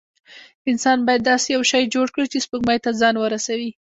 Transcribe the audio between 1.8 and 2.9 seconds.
جوړ کړي چې سپوږمۍ ته